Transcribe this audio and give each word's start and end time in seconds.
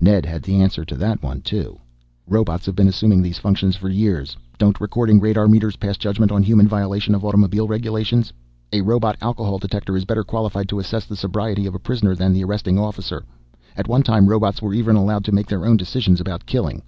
Ned 0.00 0.24
had 0.24 0.42
the 0.42 0.62
answer 0.62 0.86
to 0.86 0.94
that 0.96 1.22
one 1.22 1.42
too. 1.42 1.78
"Robots 2.26 2.64
have 2.64 2.74
been 2.74 2.88
assuming 2.88 3.20
these 3.20 3.36
functions 3.36 3.76
for 3.76 3.90
years. 3.90 4.34
Don't 4.56 4.80
recording 4.80 5.20
radar 5.20 5.48
meters 5.48 5.76
pass 5.76 5.98
judgment 5.98 6.32
on 6.32 6.42
human 6.42 6.66
violation 6.66 7.14
of 7.14 7.26
automobile 7.26 7.68
regulations? 7.68 8.32
A 8.72 8.80
robot 8.80 9.18
alcohol 9.20 9.58
detector 9.58 9.94
is 9.94 10.06
better 10.06 10.24
qualified 10.24 10.70
to 10.70 10.78
assess 10.78 11.04
the 11.04 11.14
sobriety 11.14 11.66
of 11.66 11.74
a 11.74 11.78
prisoner 11.78 12.14
than 12.14 12.32
the 12.32 12.42
arresting 12.42 12.78
officer. 12.78 13.26
At 13.76 13.86
one 13.86 14.02
time 14.02 14.28
robots 14.30 14.62
were 14.62 14.72
even 14.72 14.96
allowed 14.96 15.26
to 15.26 15.32
make 15.32 15.46
their 15.46 15.66
own 15.66 15.76
decisions 15.76 16.22
about 16.22 16.46
killing. 16.46 16.80